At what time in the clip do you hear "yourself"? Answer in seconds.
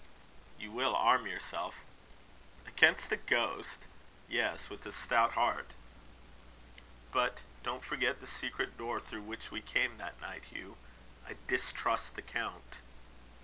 1.27-1.75